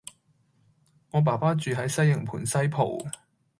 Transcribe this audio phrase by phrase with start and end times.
[1.11, 3.03] 我爸爸住喺西營盤西浦